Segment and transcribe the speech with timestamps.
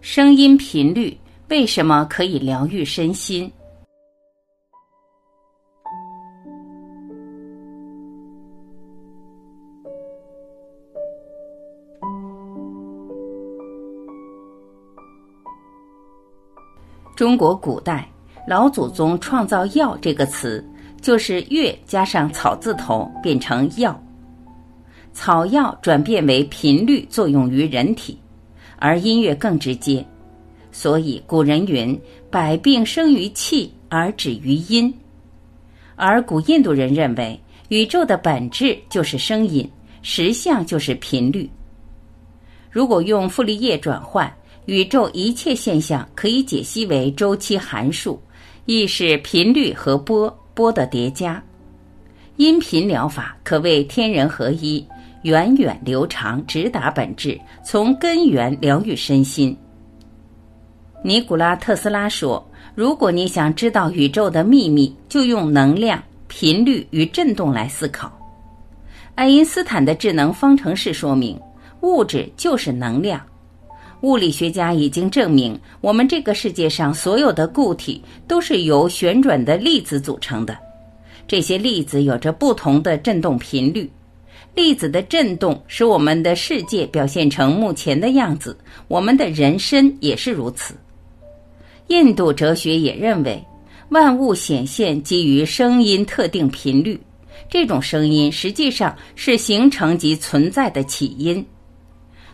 [0.00, 3.50] 声音频率为什么可以疗愈身心？
[17.16, 18.08] 中国古代
[18.46, 20.64] 老祖宗创造“药”这个词，
[21.00, 23.98] 就是“月”加上草字头变成“药”。
[25.16, 28.18] 草药转变为频率作用于人体。
[28.78, 30.04] 而音乐更直接，
[30.70, 31.98] 所以古人云
[32.30, 34.92] ：“百病生于气，而止于音。”
[35.96, 39.66] 而古印度人认为，宇宙的本质就是声音，
[40.02, 41.48] 实相就是频率。
[42.70, 44.30] 如果用傅立叶转换，
[44.66, 48.20] 宇宙一切现象可以解析为周期函数，
[48.66, 51.42] 亦是频率和波波的叠加。
[52.36, 54.86] 音频疗法可谓天人合一。
[55.26, 59.56] 源远流长，直达本质，从根源疗愈身心。
[61.02, 68.16] 尼古拉特斯拉说：“如果你想知道宇宙的秘密，就用能量、频率与振动来思考。”
[69.16, 71.36] 爱因斯坦的智能方程式说明，
[71.80, 73.20] 物质就是能量。
[74.02, 80.56] 物理学家已经证明，我们这个世界上所有的固体都是由旋转的粒子组成的，
[81.26, 83.90] 这些粒子有着不同的振动频率。
[84.56, 88.56] 粒子的振动使我们的世界表现成目前的样子，
[88.88, 90.74] 我们的人身也是如此。
[91.88, 93.44] 印度哲学也认为，
[93.90, 96.98] 万物显现基于声音特定频率，
[97.50, 101.44] 这种声音实际上是形成及存在的起因。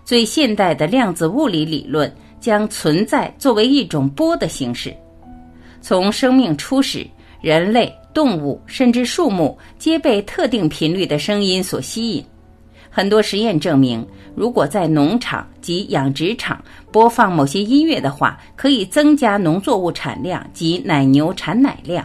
[0.05, 4.95] 最现代的量子物理理论将存在作为一种波的形式，
[5.81, 7.05] 从生命初始，
[7.43, 7.95] 人类。
[8.15, 12.23] 动物甚至树木皆被特定频率的声音所吸引。
[12.91, 22.05] 很多实验证明，如果在农场及养殖场播放某些音乐的话，可以增加农作物产量及奶牛产奶量。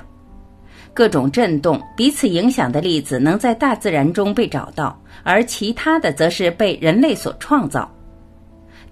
[0.94, 7.94] 各种振动彼此影响的例子能在大自然中被找到，而其他的则是被人类所创造。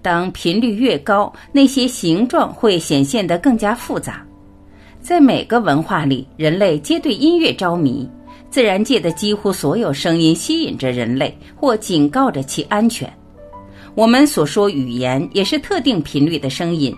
[0.02, 4.22] 当频率越高，那些形状会显现得更加复杂。
[5.06, 8.10] 在每个文化里，人类皆对音乐着迷。
[8.50, 13.08] 自然界的几乎所有声音吸引着人类，或警告着其安全。
[13.94, 16.92] 我们所说语言也是特定频率的声音。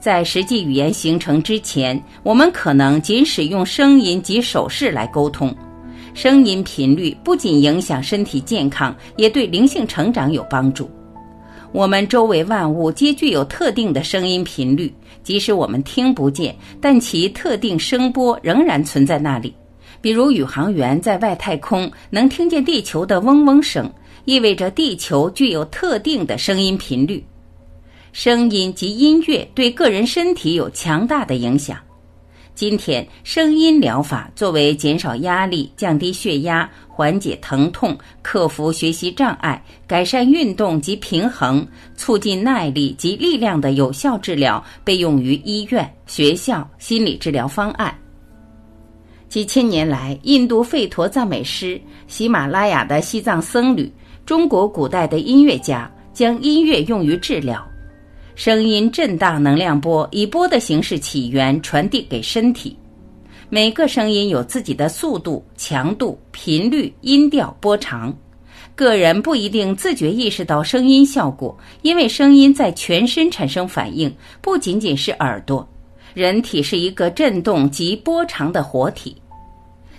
[0.00, 5.54] 在实际语言形成之前，我们可能仅使用声音及手势来沟通。
[6.14, 10.90] 声音频率不仅影响身体健康，也对灵性成长有帮助。
[11.72, 14.92] 我们周围万物皆具有特定的声音频率。
[15.22, 19.54] 即使我们听不见，但其特定声波仍然存在那里。
[20.00, 23.90] 比如宇航员在外太空能听见地球的嗡嗡声，
[24.24, 27.24] 意味着地球具有特定的声音频率。
[28.12, 31.78] 声音及音乐对个人身体有强大的影响。
[32.54, 47.92] 今天，声音疗法作为减少压力、降低血压、缓解疼痛、克服学习障碍、改善运动及平衡、促进耐力及力量的有效治疗，被用于医院、学校、心理治疗方案。
[49.30, 53.90] 几千年来，印度吠陀赞美诗、喜马拉雅的西藏僧侣、
[54.26, 57.66] 中国古代的音乐家，将音乐用于治疗。
[58.34, 62.76] 声音震荡能量波以波的形式起源，传递给身体。
[63.50, 68.14] 每个声音有自己的速度、强度、频率、音调、波长。
[68.74, 75.68] 个人不一定自觉意识到声音效果，因为声音在全身产生反应，不仅仅是耳朵。
[76.14, 79.14] 人体是一个振动及波长的活体。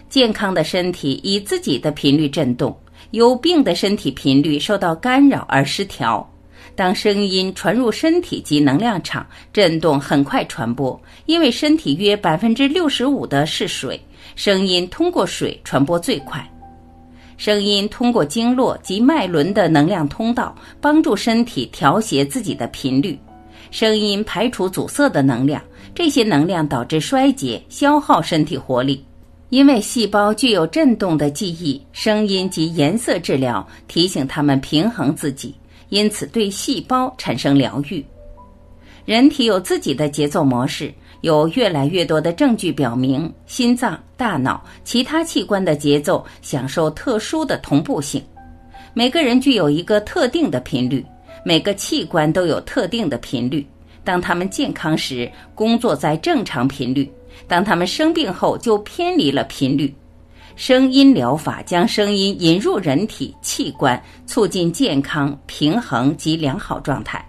[0.09, 2.75] 健康的身体以自己的频率振动，
[3.11, 6.27] 有病的身体频率受到干扰而失调。
[6.75, 13.99] 当声音传入身体及能量场，震动很快传播，因为身体约百分之六十五的是水，
[14.35, 16.47] 声音通过水传播最快。
[17.35, 23.19] 声音通过经络及脉轮的能量通道，帮助身体调节自己的频率。
[23.71, 25.61] 声音排除阻塞的能量，
[25.95, 29.03] 这些能量导致衰竭，消耗身体活力。
[29.49, 35.53] 因为细胞具有振动的记忆，声音及颜色治疗提醒他们平衡自己。
[35.89, 38.03] 因此，对细胞产生疗愈。
[39.05, 48.23] 人体有自己的节奏模式，有越来越多的证据表明，心脏、大脑、其他器官的节奏享受特殊的同步性。
[48.93, 51.05] 每个人具有一个特定的频率，
[51.43, 53.65] 每个器官都有特定的频率。
[54.05, 57.05] 当他们健康时，工作在正常频率；
[57.47, 59.93] 当他们生病后，就偏离了频率。
[60.55, 67.23] 声音疗法将声音引入人体器官，促进健康、平衡及良好状态。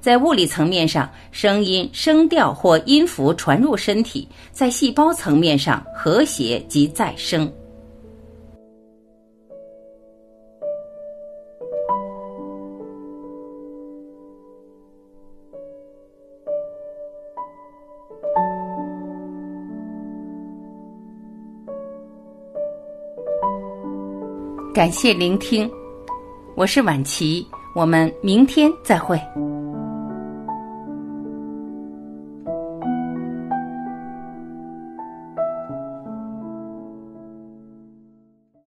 [0.00, 7.50] 在物理层面上，声音、声调或音符传入身体；在细胞层面上，和谐及再生。
[24.74, 25.70] 感谢聆听，
[26.54, 29.20] 我是晚琪，我们明天再会。